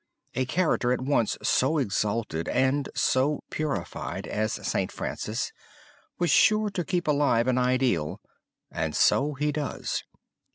[0.33, 4.91] A character at once so exhalted and so purified as St.
[4.91, 5.51] Francis
[6.17, 8.19] was sure to keep alive an ideal;
[8.71, 10.01] and so he does.